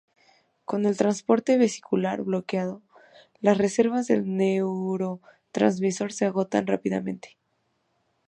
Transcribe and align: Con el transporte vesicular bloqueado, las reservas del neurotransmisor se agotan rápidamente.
Con 0.65 0.85
el 0.87 0.97
transporte 0.97 1.59
vesicular 1.59 2.23
bloqueado, 2.23 2.81
las 3.39 3.59
reservas 3.59 4.07
del 4.07 4.35
neurotransmisor 4.35 6.11
se 6.11 6.25
agotan 6.25 6.65
rápidamente. 6.65 7.37